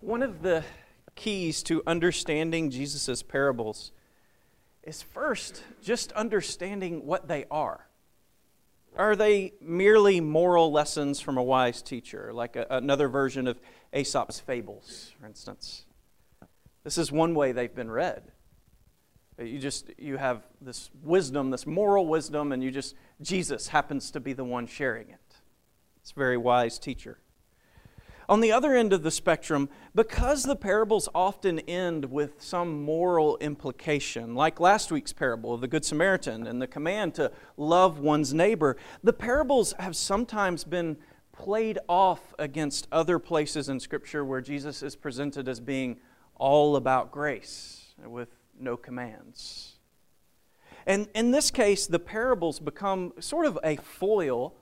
[0.00, 0.64] One of the
[1.16, 3.90] keys to understanding Jesus' parables
[4.84, 7.88] is first just understanding what they are.
[8.96, 13.60] Are they merely moral lessons from a wise teacher, like a, another version of
[13.92, 15.84] Aesop's fables, for instance?
[16.84, 18.32] This is one way they've been read.
[19.38, 24.20] You just you have this wisdom, this moral wisdom, and you just Jesus happens to
[24.20, 25.36] be the one sharing it.
[26.00, 27.18] It's a very wise teacher.
[28.28, 33.38] On the other end of the spectrum, because the parables often end with some moral
[33.38, 38.34] implication, like last week's parable of the Good Samaritan and the command to love one's
[38.34, 40.98] neighbor, the parables have sometimes been
[41.32, 45.98] played off against other places in Scripture where Jesus is presented as being
[46.34, 48.28] all about grace with
[48.60, 49.76] no commands.
[50.86, 54.54] And in this case, the parables become sort of a foil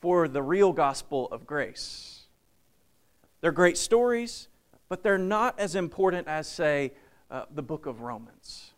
[0.00, 2.15] for the real gospel of grace.
[3.40, 4.48] They're great stories,
[4.88, 6.92] but they're not as important as, say,
[7.30, 8.72] uh, the book of Romans.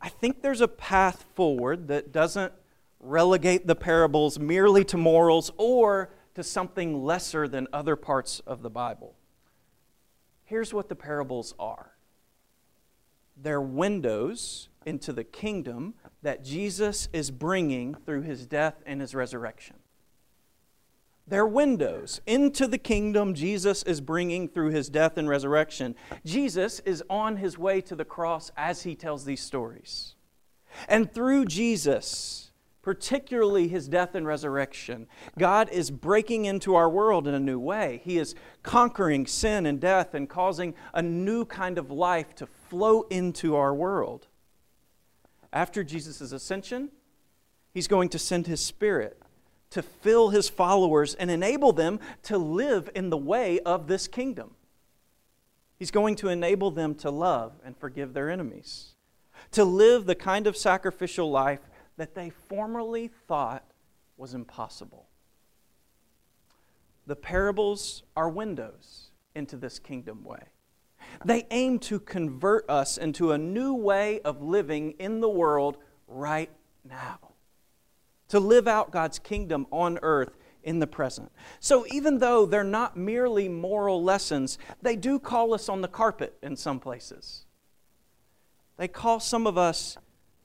[0.00, 2.52] I think there's a path forward that doesn't
[3.00, 8.70] relegate the parables merely to morals or to something lesser than other parts of the
[8.70, 9.14] Bible.
[10.44, 11.92] Here's what the parables are
[13.40, 19.76] they're windows into the kingdom that Jesus is bringing through his death and his resurrection.
[21.28, 25.94] They're windows into the kingdom Jesus is bringing through his death and resurrection.
[26.24, 30.14] Jesus is on his way to the cross as he tells these stories.
[30.88, 35.06] And through Jesus, particularly his death and resurrection,
[35.38, 38.00] God is breaking into our world in a new way.
[38.04, 43.02] He is conquering sin and death and causing a new kind of life to flow
[43.10, 44.28] into our world.
[45.52, 46.90] After Jesus' ascension,
[47.74, 49.22] he's going to send his spirit
[49.70, 54.52] to fill his followers and enable them to live in the way of this kingdom.
[55.78, 58.94] He's going to enable them to love and forgive their enemies,
[59.52, 61.60] to live the kind of sacrificial life
[61.96, 63.64] that they formerly thought
[64.16, 65.06] was impossible.
[67.06, 70.42] The parables are windows into this kingdom way.
[71.24, 76.50] They aim to convert us into a new way of living in the world right
[76.84, 77.27] now
[78.28, 81.32] to live out God's kingdom on earth in the present.
[81.60, 86.36] So even though they're not merely moral lessons, they do call us on the carpet
[86.42, 87.46] in some places.
[88.76, 89.96] They call some of us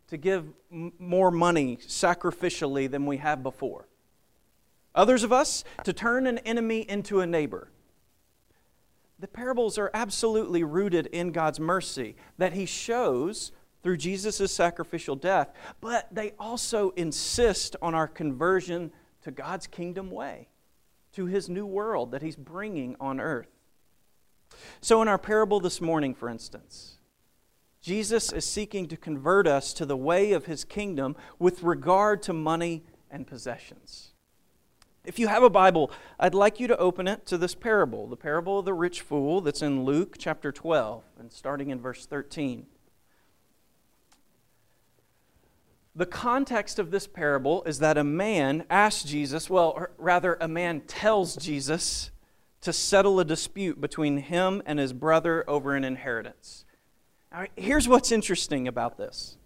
[0.07, 3.87] to give m- more money sacrificially than we have before.
[4.95, 7.69] Others of us to turn an enemy into a neighbor.
[9.19, 13.51] The parables are absolutely rooted in God's mercy that He shows
[13.83, 18.91] through Jesus' sacrificial death, but they also insist on our conversion
[19.23, 20.47] to God's kingdom way,
[21.13, 23.49] to his new world that he's bringing on earth.
[24.81, 26.97] So, in our parable this morning, for instance,
[27.81, 32.33] Jesus is seeking to convert us to the way of his kingdom with regard to
[32.33, 34.13] money and possessions.
[35.03, 38.15] If you have a Bible, I'd like you to open it to this parable, the
[38.15, 42.67] parable of the rich fool that's in Luke chapter 12 and starting in verse 13.
[45.95, 50.81] The context of this parable is that a man asks Jesus, well, rather, a man
[50.81, 52.09] tells Jesus
[52.61, 56.65] to settle a dispute between him and his brother over an inheritance.
[57.31, 59.37] Now, here's what's interesting about this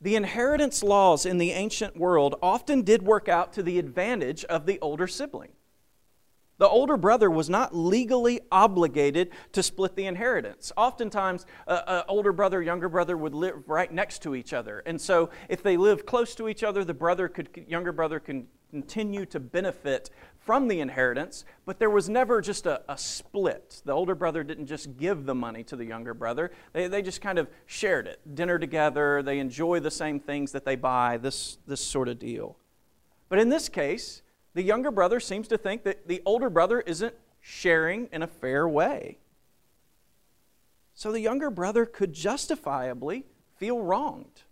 [0.00, 4.66] the inheritance laws in the ancient world often did work out to the advantage of
[4.66, 5.52] the older sibling.
[6.58, 10.72] The older brother was not legally obligated to split the inheritance.
[10.76, 14.82] Oftentimes, an older brother, younger brother would live right next to each other.
[14.86, 18.46] And so, if they lived close to each other, the brother could, younger brother can
[18.70, 23.82] continue to benefit from the inheritance, but there was never just a, a, split.
[23.84, 27.20] The older brother didn't just give the money to the younger brother, they, they just
[27.20, 28.20] kind of shared it.
[28.34, 32.56] Dinner together, they enjoy the same things that they buy, this, this sort of deal.
[33.28, 34.22] But in this case,
[34.56, 38.66] the younger brother seems to think that the older brother isn't sharing in a fair
[38.66, 39.18] way.
[40.94, 43.26] So the younger brother could justifiably
[43.58, 44.44] feel wronged.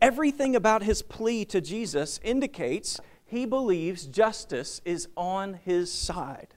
[0.00, 6.54] Everything about his plea to Jesus indicates he believes justice is on his side.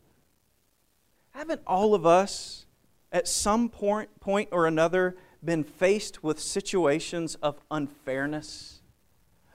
[1.31, 2.67] Haven't all of us,
[3.11, 8.80] at some point, point or another, been faced with situations of unfairness?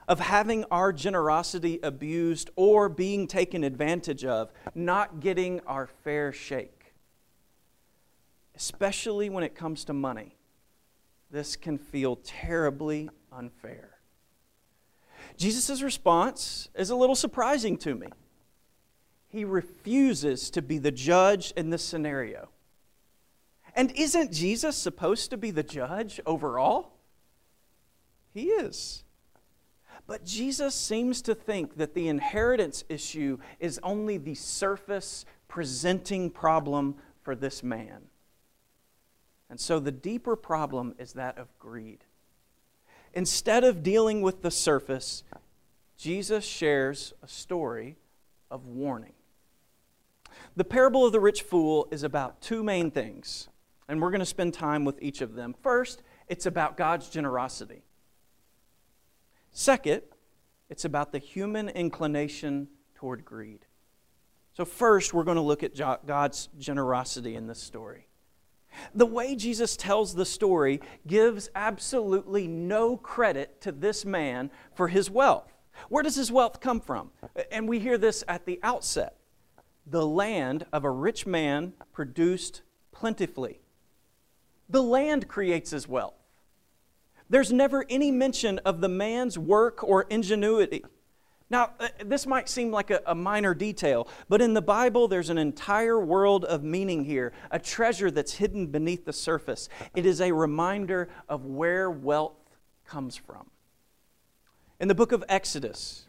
[0.09, 6.95] Of having our generosity abused or being taken advantage of, not getting our fair shake.
[8.55, 10.37] Especially when it comes to money,
[11.31, 13.99] this can feel terribly unfair.
[15.37, 18.07] Jesus' response is a little surprising to me.
[19.29, 22.49] he refuses to be the judge in this scenario.
[23.75, 26.95] And isn't Jesus supposed to be the judge overall?
[28.33, 29.05] He is.
[30.07, 36.97] But Jesus seems to think that the inheritance issue is only the surface presenting problem
[37.23, 38.03] for this man.
[39.51, 42.05] And so the deeper problem is that of greed.
[43.15, 45.25] Instead of dealing with the surface,
[45.97, 47.97] Jesus shares a story
[48.51, 49.15] of warning.
[50.55, 53.49] The parable of the rich fool is about two main things,
[53.89, 55.55] and we're going to spend time with each of them.
[55.63, 57.83] First, it's about God's generosity.
[59.59, 60.03] Second,
[60.69, 63.65] it's about the human inclination toward greed.
[64.53, 65.75] So, first, we're going to look at
[66.07, 68.07] God's generosity in this story.
[68.95, 75.11] The way Jesus tells the story gives absolutely no credit to this man for his
[75.11, 75.51] wealth.
[75.89, 77.13] Where does his wealth come from?
[77.51, 79.17] And we hear this at the outset.
[79.87, 82.61] The land of a rich man produced
[82.93, 83.63] plentifully.
[84.69, 86.16] The land creates his wealth.
[87.29, 90.85] There's never any mention of the man's work or ingenuity.
[91.49, 95.31] Now, uh, this might seem like a, a, minor detail, but in the Bible, there's
[95.31, 99.69] an entire world of meaning here, a treasure that's hidden beneath the surface.
[99.95, 103.49] It is a reminder of where wealth comes from.
[104.81, 106.07] In the book of Exodus,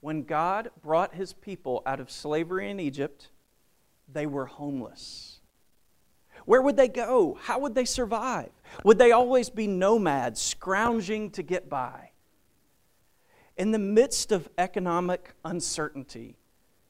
[0.00, 3.28] when God brought his people out of slavery in Egypt,
[4.12, 5.29] they were homeless.
[6.44, 7.38] Where would they go?
[7.42, 8.50] How would they survive?
[8.84, 12.10] Would they always be nomads, scrounging to get by?
[13.56, 16.38] In the midst of economic uncertainty,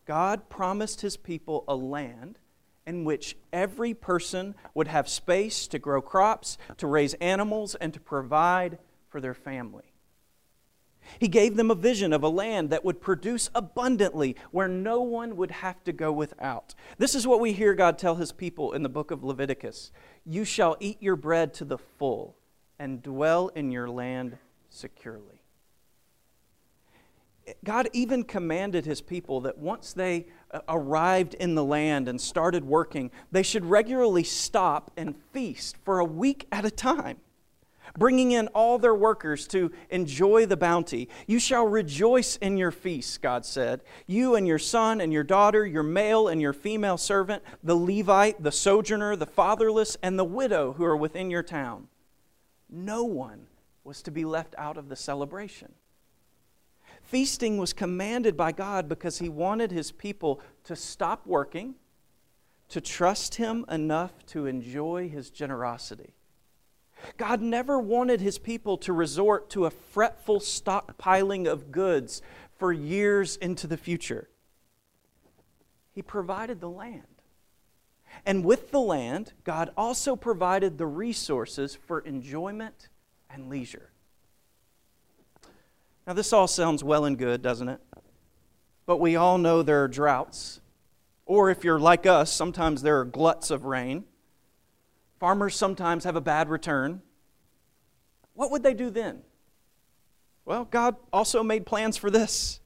[0.06, 2.38] God promised his people a land
[2.86, 8.00] in which every person would have space to grow crops, to raise animals, and to
[8.00, 9.89] provide for their family.
[11.18, 15.36] He gave them a vision of a land that would produce abundantly, where no one
[15.36, 16.74] would have to go without.
[16.98, 19.92] This is what we hear God tell his people in the book of Leviticus
[20.24, 22.36] You shall eat your bread to the full
[22.78, 25.40] and dwell in your land securely.
[27.64, 32.64] God even commanded his people that once they uh, arrived in the land and started
[32.64, 37.18] working, they should regularly stop and feast for a week at a time,
[37.98, 41.08] bringing in all their workers to enjoy the bounty.
[41.26, 43.82] You shall rejoice in your feasts, God said.
[44.06, 48.42] You and your son and your daughter, your male and your female servant, the Levite,
[48.42, 51.88] the sojourner, the fatherless, and the widow who are within your town.
[52.68, 53.46] No one
[53.84, 55.72] was to be left out of the celebration.
[57.02, 61.74] Feasting was commanded by God because He wanted His people to stop working,
[62.68, 66.14] to trust Him enough to enjoy His generosity.
[67.16, 72.22] God never wanted His people to resort to a fretful stockpiling of goods
[72.58, 74.28] for years into the future.
[75.92, 77.02] He provided the land.
[78.26, 82.88] And with the land, God also provided the resources for enjoyment
[83.28, 83.90] and leisure.
[86.06, 87.80] Now, this all sounds well and good, doesn't it?
[88.84, 90.60] But we all know there are droughts.
[91.24, 94.04] Or if you're like us, sometimes there are gluts of rain.
[95.20, 97.02] Farmers sometimes have a bad return.
[98.32, 99.20] What would they do then?
[100.46, 102.60] Well, God also made plans for this.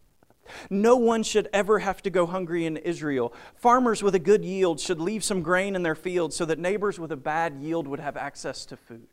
[0.71, 3.35] No one should ever have to go hungry in Israel.
[3.56, 6.99] Farmers with a good yield should leave some grain in their fields so that neighbors
[6.99, 9.09] with a bad yield would have access to food.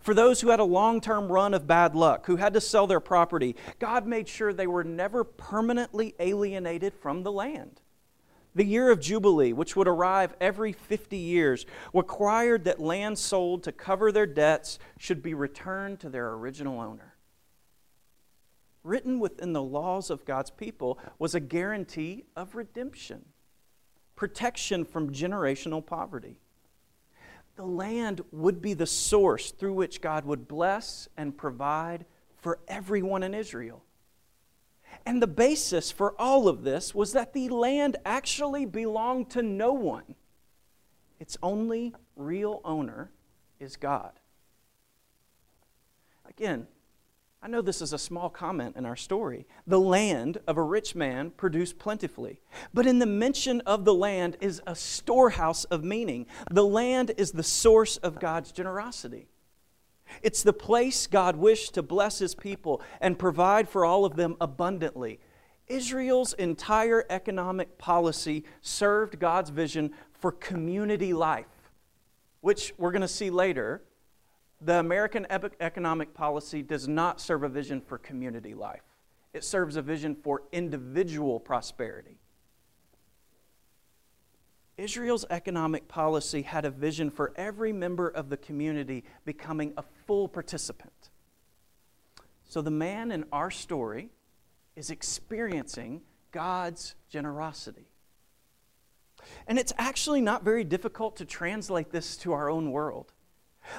[0.00, 2.88] For those who had a long term run of bad luck, who had to sell
[2.88, 7.80] their property, God made sure they were never permanently alienated from the land.
[8.54, 13.72] The year of Jubilee, which would arrive every 50 years, required that land sold to
[13.72, 17.14] cover their debts should be returned to their original owner.
[18.84, 23.24] Written within the laws of God's people was a guarantee of redemption,
[24.16, 26.40] protection from generational poverty
[27.56, 32.06] the land would be the source through which God would bless and provide
[32.38, 33.84] for everyone in Israel.
[35.04, 39.72] And the basis for all of this was that the land actually belonged to no
[39.72, 40.14] one.
[41.18, 43.10] Its only real owner
[43.58, 44.12] is God.
[46.28, 46.66] Again,
[47.42, 49.46] I know this is a small comment in our story.
[49.66, 52.40] The land of a rich man produced plentifully.
[52.72, 56.26] But in the mention of the land is a storehouse of meaning.
[56.50, 59.26] The land is the source of God's generosity.
[60.22, 64.36] It's the place God wished to bless his people and provide for all of them
[64.40, 65.20] abundantly.
[65.68, 71.46] Israel's entire economic policy served God's vision for community life,
[72.40, 73.82] which we're going to see later
[74.64, 75.26] the American
[75.60, 78.82] economic policy does not serve a vision for community life,
[79.32, 82.18] it serves a vision for individual prosperity.
[84.82, 90.26] Israel's economic policy had a vision for every member of the community becoming a full
[90.26, 91.10] participant.
[92.44, 94.10] So the man in our story
[94.74, 97.86] is experiencing God's generosity.
[99.46, 103.12] And it's actually not very difficult to translate this to our own world.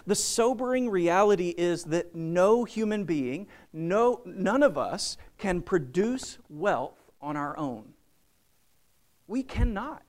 [0.08, 7.12] The sobering reality is that no human being, no, none of us can produce wealth
[7.22, 7.94] on our own.
[9.28, 10.04] We cannot.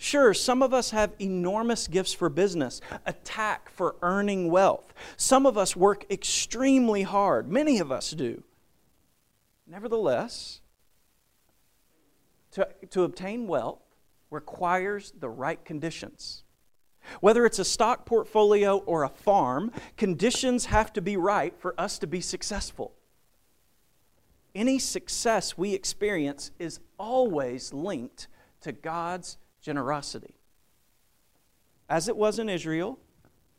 [0.00, 4.94] Sure, some of us have enormous gifts for business, a tact for earning wealth.
[5.16, 7.50] Some of us work extremely hard.
[7.50, 8.44] Many of us do.
[9.66, 10.60] Nevertheless,
[12.52, 13.80] to, to obtain wealth
[14.30, 16.44] requires the right conditions.
[17.20, 21.98] Whether it's a stock portfolio or a farm, conditions have to be right for us
[21.98, 22.92] to be successful.
[24.54, 28.28] Any success we experience is always linked
[28.60, 29.38] to God's
[29.68, 30.34] generosity.
[31.90, 32.98] As it was in Israel,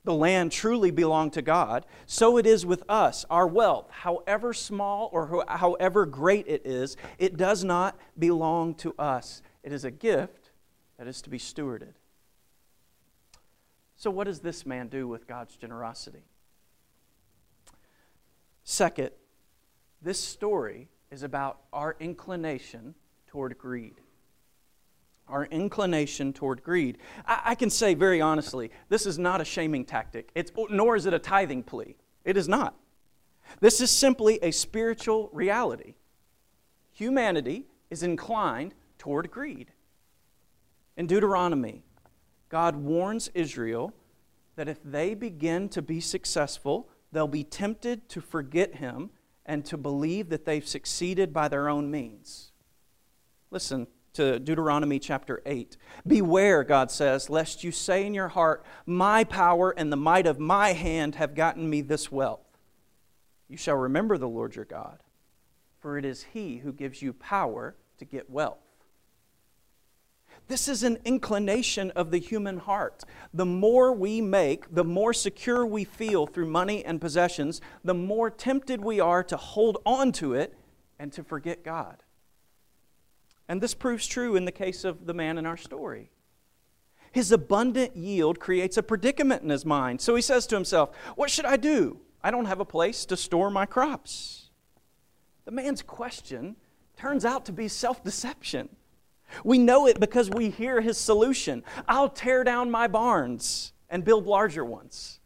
[0.05, 3.25] the land truly belonged to God, so it is with us.
[3.29, 9.43] Our wealth, however small or however great it is, it does not belong to us.
[9.61, 10.49] It is a gift
[10.97, 11.93] that is to be stewarded.
[13.95, 16.23] So, what does this man do with God's generosity?
[18.63, 19.11] Second,
[20.01, 22.95] this story is about our inclination
[23.27, 24.01] toward greed
[25.29, 26.97] our inclination toward greed.
[27.25, 31.05] I, I, can say very honestly, this is not a shaming tactic, it's, nor is
[31.05, 31.95] it a tithing plea.
[32.25, 32.75] It is not.
[33.59, 35.95] This is simply a spiritual reality.
[36.91, 39.71] Humanity is inclined toward greed.
[40.97, 41.83] In Deuteronomy,
[42.49, 43.93] God warns Israel
[44.55, 49.11] that if they begin to be successful, they'll be tempted to forget Him
[49.45, 52.51] and to believe that they've succeeded by their own means.
[53.51, 55.77] Listen, to Deuteronomy chapter 8.
[56.05, 60.39] Beware, God says, lest you say in your heart, My power and the might of
[60.39, 62.45] my hand have gotten me this wealth.
[63.47, 65.01] You shall remember the Lord your God,
[65.79, 68.59] for it is He who gives you power to get wealth.
[70.47, 73.03] This is an inclination of the human heart.
[73.33, 78.31] The more we make, the more secure we feel through money and possessions, the more
[78.31, 80.57] tempted we are to hold on to it
[80.97, 82.01] and to forget God.
[83.49, 86.11] And this proves true in the case of the man in our story.
[87.11, 89.99] His abundant yield creates a predicament in his mind.
[89.99, 91.99] So he says to himself, What should I do?
[92.23, 94.51] I don't have a place to store my crops.
[95.45, 96.55] The man's question
[96.95, 98.69] turns out to be self deception.
[99.43, 104.27] We know it because we hear his solution I'll tear down my barns and build
[104.27, 105.18] larger ones.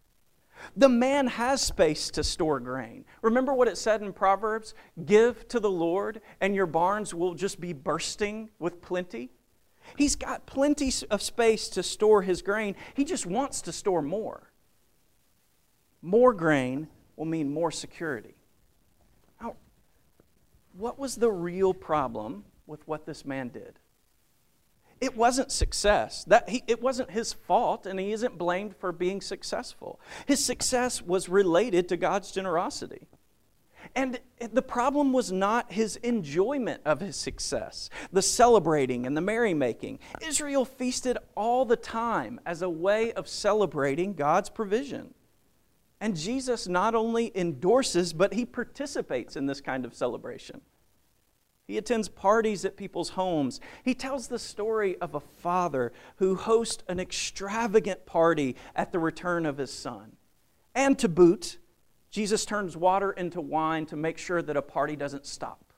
[0.76, 3.06] The man has space to store grain.
[3.22, 4.74] Remember what it said in Proverbs?
[5.06, 9.30] Give to the Lord, and your barns will just be bursting with plenty.
[9.98, 12.76] He's got plenty of space to store his grain.
[12.94, 14.52] He just wants to store more.
[16.02, 18.36] More grain will mean more security.
[19.42, 19.56] Now,
[20.74, 23.80] what was the real problem with what this man did?
[25.04, 26.24] It wasn't success.
[26.26, 30.00] That he, it wasn't his fault, and he isn't blamed for being successful.
[30.26, 33.08] His success was related to God's generosity.
[33.96, 40.00] And the problem was not his enjoyment of his success, the celebrating and the merrymaking.
[40.26, 45.14] Israel feasted all the time as a way of celebrating God's provision.
[46.00, 50.62] And Jesus not only endorses, but he participates in this kind of celebration.
[51.68, 53.62] He attends parties at people's homes.
[53.84, 59.46] He tells the story of a father who hosts an extravagant party at the return
[59.46, 60.18] of his son.
[60.76, 61.58] And to boot,
[62.12, 65.74] Jesus turns water into wine to make sure that a party doesn't stop.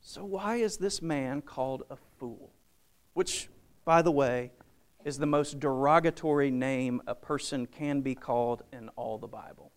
[0.00, 2.50] So, why is this man called a fool?
[3.14, 3.48] Which,
[3.84, 4.50] by the way,
[5.04, 9.70] is the most derogatory name a person can be called in all the Bible.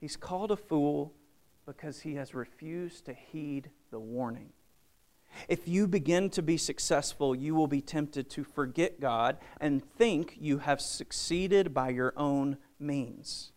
[0.00, 1.12] He's called a fool
[1.76, 4.50] because he has refused to heed the warning.
[5.48, 10.36] If you begin to be successful, you will be tempted to forget God and think
[10.38, 13.52] you have succeeded by your own means.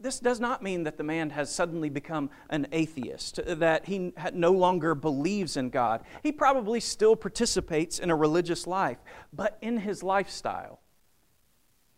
[0.00, 4.50] This does not mean that the man has suddenly become an atheist, that he no
[4.50, 6.02] longer believes in God.
[6.22, 8.98] He probably still participates in a religious life,
[9.32, 10.80] but in his lifestyle,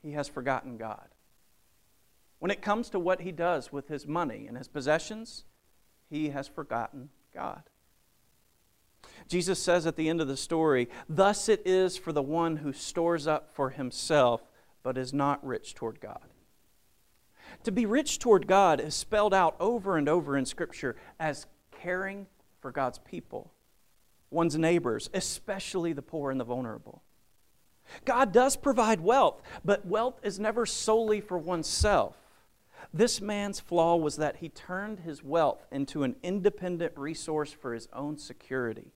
[0.03, 1.09] he has forgotten God.
[2.49, 5.45] When it comes to what he does with his money and his possessions,
[6.09, 7.65] he has forgotten God.
[9.29, 12.73] Jesus says at the end of the story, Thus it is for the one who
[12.73, 14.41] stores up for himself,
[14.83, 16.25] but is not rich toward God.
[17.65, 22.29] To be rich toward God is spelled out over and over in Scripture as caring
[22.63, 23.53] for God's people.
[24.31, 27.03] one's neighbors, especially the poor and the vulnerable.
[28.07, 32.17] God does provide wealth, but wealth is never solely for oneself.
[32.93, 37.89] This man's flaw was that he turned his wealth into an independent resource for his
[37.93, 38.93] own security,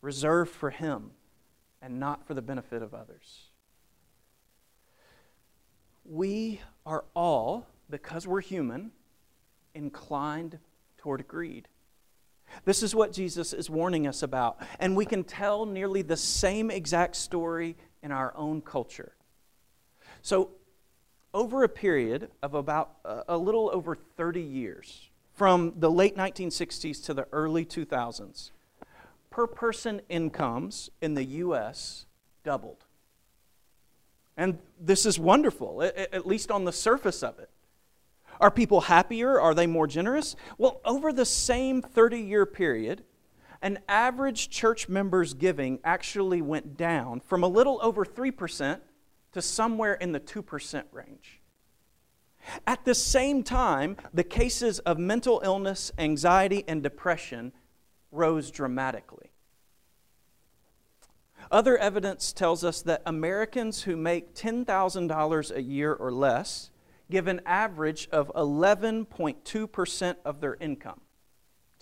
[0.00, 1.10] reserved for him
[1.82, 3.50] and not for the benefit of others.
[6.04, 8.92] We are all, because we're human,
[9.74, 10.58] inclined
[10.98, 11.68] toward greed.
[12.64, 14.58] This is what Jesus is warning us about.
[14.78, 19.12] And we can tell nearly the same exact story in our own culture.
[20.22, 20.50] So,
[21.32, 27.04] over a period of about uh, a little over 30 years, from the late 1960s
[27.04, 28.50] to the early 2000s,
[29.30, 32.06] per person incomes in the U.S.
[32.44, 32.84] doubled.
[34.36, 37.50] And this is wonderful, at least on the surface of it.
[38.40, 39.38] Are people happier?
[39.38, 40.34] Are they more generous?
[40.56, 43.04] Well, over the same 30 year period,
[43.62, 48.80] an average church member's giving actually went down from a little over 3%
[49.32, 51.40] to somewhere in the 2% range.
[52.66, 57.52] At the same time, the cases of mental illness, anxiety, and depression
[58.10, 59.30] rose dramatically.
[61.50, 66.70] Other evidence tells us that Americans who make $10,000 a year or less
[67.10, 71.00] give an average of 11.2% of their income.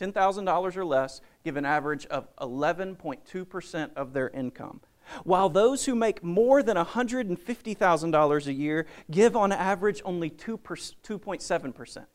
[0.00, 4.80] $10,000 or less give an average of 11.2% of their income.
[5.24, 12.06] While those who make more than $150,000 a year give on average only 2.7%.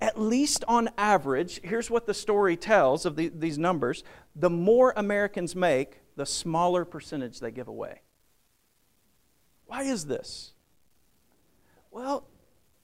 [0.00, 4.02] At least on average, here's what the story tells of the, these numbers
[4.34, 8.00] the more Americans make, the smaller percentage they give away.
[9.66, 10.52] Why is this?
[11.90, 12.26] Well,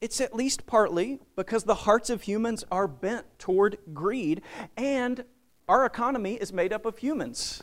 [0.01, 4.43] it's at least partly because the hearts of humans are bent toward greed,
[4.77, 5.25] and
[5.69, 7.63] our economy is made up of humans.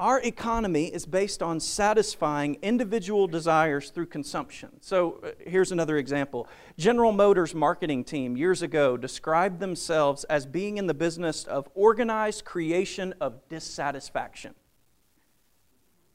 [0.00, 4.70] Our economy is based on satisfying individual desires through consumption.
[4.80, 6.48] So uh, here's another example.
[6.78, 12.46] General Motors marketing team years ago described themselves as being in the business of organized
[12.46, 14.54] creation of dissatisfaction.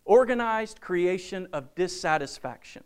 [0.03, 2.85] Organized creation of dissatisfaction.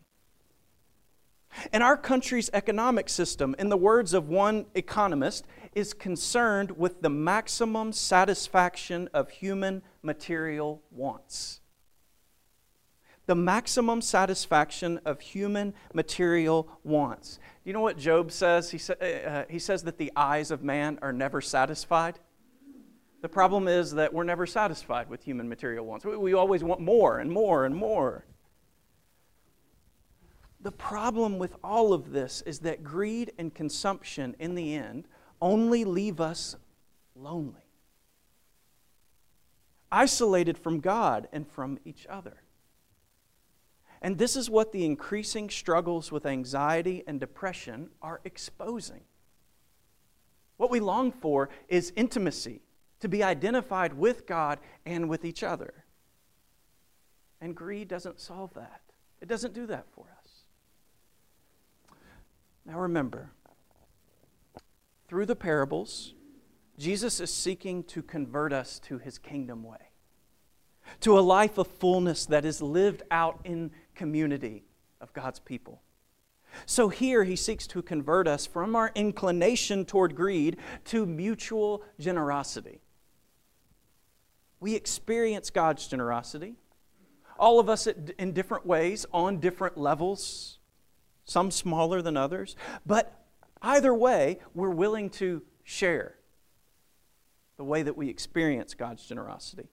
[1.71, 7.09] And our country's economic system, in the words of one economist, is concerned with the
[7.09, 11.61] maximum satisfaction of human material wants.
[13.25, 17.37] The maximum satisfaction of human material wants.
[17.63, 18.71] You know what Job says?
[18.71, 22.17] He, sa- uh, he says that the eyes of man are never satisfied.
[23.21, 26.05] The problem is that we're never satisfied with human material wants.
[26.05, 28.25] We, we always want more and more and more.
[30.61, 35.07] The problem with all of this is that greed and consumption, in the end,
[35.41, 36.55] only leave us
[37.15, 37.69] lonely,
[39.91, 42.43] isolated from God and from each other.
[44.01, 49.01] And this is what the increasing struggles with anxiety and depression are exposing.
[50.57, 52.61] What we long for is intimacy,
[52.99, 55.85] to be identified with God and with each other.
[57.41, 58.81] And greed doesn't solve that,
[59.21, 60.29] it doesn't do that for us.
[62.65, 63.31] Now remember,
[65.09, 66.13] through the parables,
[66.77, 69.89] Jesus is seeking to convert us to his kingdom way,
[71.01, 74.63] to a life of fullness that is lived out in community
[75.01, 75.81] of God's people.
[76.65, 82.81] So here he seeks to convert us from our inclination toward greed to mutual generosity.
[84.59, 86.55] We experience God's generosity,
[87.37, 90.59] all of us in different ways, on different levels
[91.23, 92.55] some smaller than others.
[92.85, 93.15] But
[93.61, 96.15] either way, we're willing to share
[97.57, 99.69] the way that we experience God's generosity.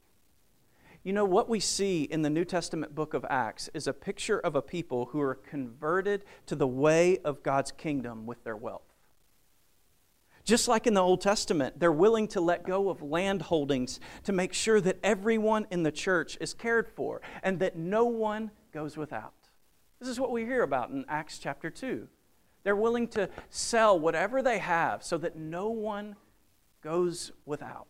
[1.04, 4.40] You know, what we see in the New Testament book of Acts is a picture
[4.40, 8.92] of a people who are converted to the way of God's kingdom with their wealth.
[10.42, 14.32] Just like in the Old Testament, they're willing to let go of land holdings to
[14.32, 18.96] make sure that everyone in the church is cared for and that no one goes
[18.96, 19.34] without.
[20.00, 22.08] This is what we hear about in Acts chapter 2.
[22.66, 26.16] They're willing to sell whatever they have so that no one
[26.82, 27.86] goes without.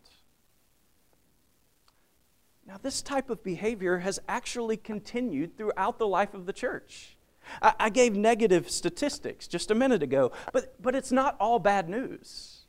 [2.68, 7.16] Now, this type of behavior has actually continued throughout the life of the church.
[7.62, 11.88] I, I gave negative statistics just a minute ago, but, but it's not all bad
[11.88, 12.66] news.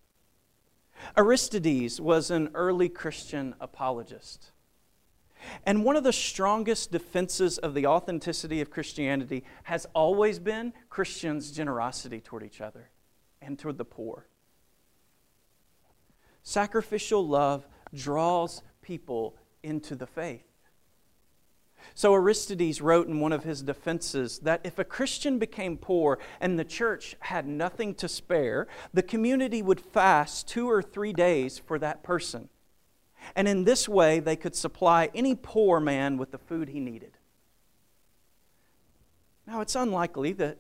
[1.17, 4.52] Aristides was an early Christian apologist.
[5.65, 11.51] And one of the strongest defenses of the authenticity of Christianity has always been Christians'
[11.51, 12.89] generosity toward each other
[13.41, 14.27] and toward the poor.
[16.43, 20.43] Sacrificial love draws people into the faith.
[21.93, 26.57] So Aristides wrote in one of his defenses that if a Christian became poor and
[26.57, 31.79] the church had nothing to spare, the community would fast two or three days for
[31.79, 32.49] that person.
[33.36, 37.17] And in this way, they could supply any poor man with the food he needed.
[39.45, 40.58] Now, it's unlikely that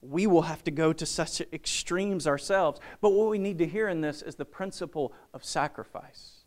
[0.00, 3.88] we will have to go to such extremes ourselves, but what we need to hear
[3.88, 6.44] in this is the principle of sacrifice.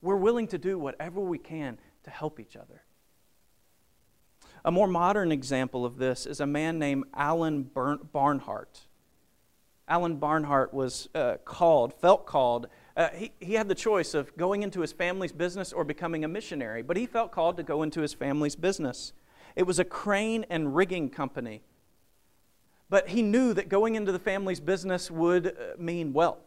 [0.00, 2.82] We're willing to do whatever we can to help each other.
[4.64, 8.82] A more modern example of this is a man named Alan Barnhart.
[9.88, 12.68] Alan Barnhart was uh, called, felt called.
[12.96, 16.28] Uh, he, he had the choice of going into his family's business or becoming a
[16.28, 19.12] missionary, but he felt called to go into his family's business.
[19.56, 21.62] It was a crane and rigging company.
[22.90, 26.44] But he knew that going into the family's business would uh, mean wealth.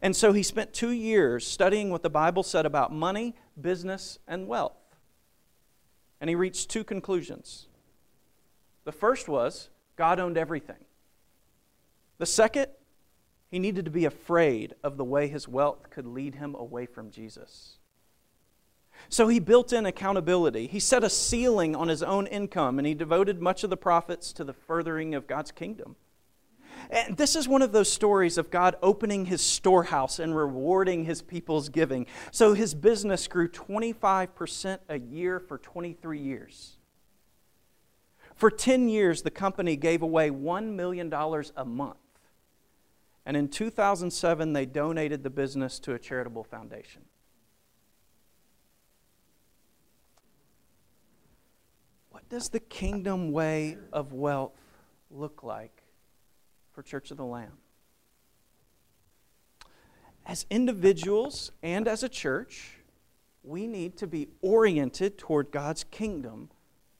[0.00, 4.46] And so he spent two years studying what the Bible said about money, business, and
[4.46, 4.76] wealth.
[6.20, 7.66] And he reached two conclusions.
[8.84, 10.84] The first was God owned everything.
[12.18, 12.68] The second,
[13.54, 17.12] he needed to be afraid of the way his wealth could lead him away from
[17.12, 17.78] Jesus.
[19.08, 20.66] So he built in accountability.
[20.66, 24.32] He set a ceiling on his own income and he devoted much of the profits
[24.32, 25.94] to the furthering of God's kingdom.
[26.90, 31.22] And this is one of those stories of God opening his storehouse and rewarding his
[31.22, 32.06] people's giving.
[32.32, 36.76] So his business grew 25% a year for 23 years.
[38.34, 41.98] For 10 years, the company gave away $1 million a month.
[43.26, 47.02] And in 2007, they donated the business to a charitable foundation.
[52.10, 54.60] What does the kingdom way of wealth
[55.10, 55.82] look like
[56.72, 57.58] for Church of the Lamb?
[60.26, 62.78] As individuals and as a church,
[63.42, 66.50] we need to be oriented toward God's kingdom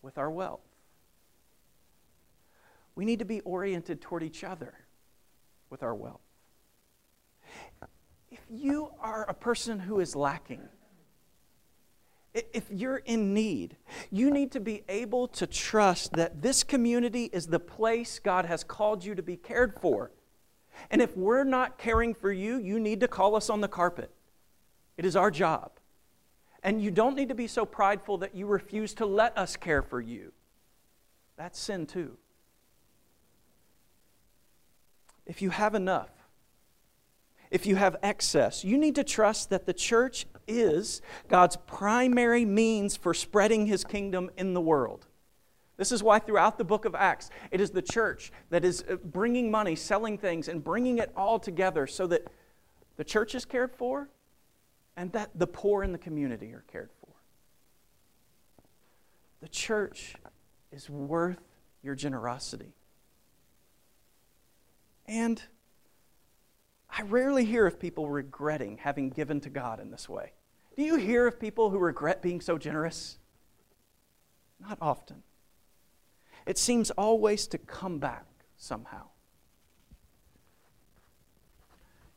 [0.03, 0.61] with our wealth.
[2.95, 4.84] We need to be oriented toward each other
[5.75, 6.21] with our wealth.
[8.31, 10.61] If you are a person who is lacking,
[12.33, 13.77] if you're in need,
[14.09, 18.63] you need to be able to trust that this community is the place God has
[18.63, 20.13] called you to be cared for.
[20.93, 24.13] And if we're not caring for you, you need to call us on the carpet.
[24.97, 25.73] It is our job.
[26.63, 29.83] And you don't need to be so prideful that you refuse to let us care
[29.83, 30.31] for you.
[31.37, 32.17] That's sin too.
[35.27, 36.11] If you have enough,
[37.51, 42.97] if you have excess, you need to trust that the church is God's primary means
[42.97, 45.07] for spreading his kingdom in the world.
[45.77, 48.97] This is why throughout the book of Acts, it is the church that is uh,
[48.97, 52.29] bringing money, selling things, and bringing it all together so that
[52.97, 54.09] the church is cared for
[54.97, 57.11] and that the poor in the community are cared for.
[59.41, 60.15] The church
[60.71, 61.41] is worth
[61.83, 62.73] your generosity.
[65.07, 65.43] And
[66.91, 70.33] I rarely hear of people regretting having given to God in this way.
[70.77, 73.19] Do you hear of people who regret being so generous?
[74.61, 75.23] Not often.
[76.47, 79.09] It seems always to come back somehow.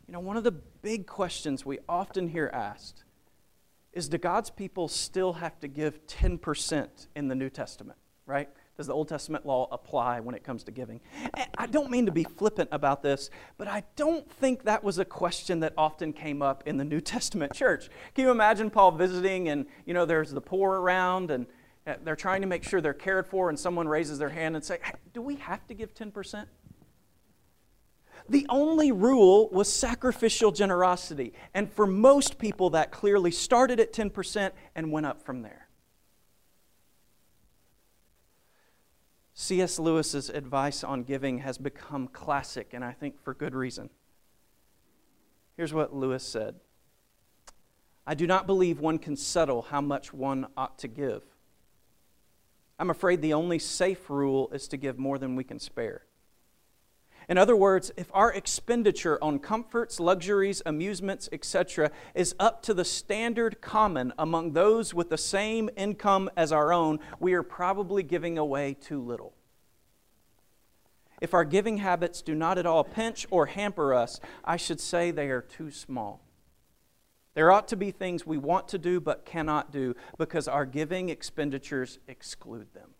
[0.07, 3.03] You know, one of the big questions we often hear asked
[3.93, 8.49] is do God's people still have to give 10% in the New Testament, right?
[8.77, 11.01] Does the Old Testament law apply when it comes to giving?
[11.57, 15.05] I don't mean to be flippant about this, but I don't think that was a
[15.05, 17.89] question that often came up in the New Testament church.
[18.13, 21.47] Can you imagine Paul visiting and, you know, there's the poor around and
[21.87, 24.63] uh, they're trying to make sure they're cared for and someone raises their hand and
[24.63, 26.45] say, hey, do we have to give 10%?
[28.29, 31.33] The only rule was sacrificial generosity.
[31.55, 35.66] And for most people, that clearly started at 10% and went up from there.
[39.39, 39.77] C.S.
[39.77, 43.91] Lewis's advice on giving has become classic, and I think for good reason.
[45.55, 46.55] Here's what Lewis said
[48.05, 51.21] I do not believe one can settle how much one ought to give.
[52.79, 56.01] I'm afraid the only safe rule is to give more than we can spare.
[57.29, 62.85] In other words, if our expenditure on comforts, luxuries, amusements, etc., is up to the
[62.85, 68.37] standard common among those with the same income as our own, we are probably giving
[68.37, 69.33] away too little.
[71.19, 75.11] If our giving habits do not at all pinch or hamper us, I should say
[75.11, 76.21] they are too small.
[77.33, 81.09] There ought to be things we want to do but cannot do because our giving
[81.09, 82.91] expenditures exclude them.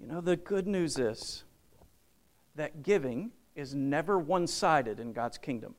[0.00, 1.44] You know, the good news is
[2.54, 5.74] that giving is never one sided in God's kingdom.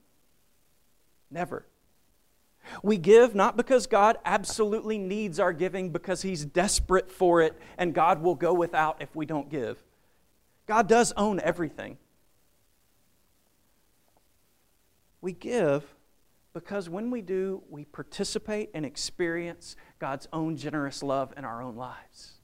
[1.32, 1.66] Never.
[2.84, 7.94] We give not because God absolutely needs our giving, because He's desperate for it, and
[7.94, 9.84] God will go without if we don't give.
[10.68, 11.98] God does own everything.
[15.22, 15.84] We give
[16.54, 21.76] because when we do, we participate and experience God's own generous love in our own
[21.76, 22.40] lives.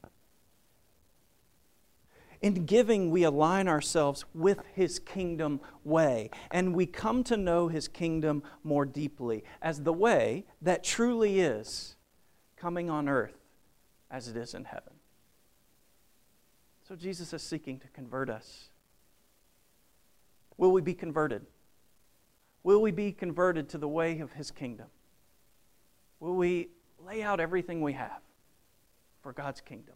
[2.41, 7.87] In giving, we align ourselves with His kingdom way, and we come to know His
[7.87, 11.95] kingdom more deeply as the way that truly is
[12.55, 13.37] coming on earth
[14.11, 14.93] as it is in heaven.
[16.87, 18.69] So Jesus is seeking to convert us.
[20.57, 21.45] Will we be converted?
[22.63, 24.87] Will we be converted to the way of His kingdom?
[26.19, 26.69] Will we
[27.05, 28.21] lay out everything we have
[29.21, 29.95] for God's kingdom?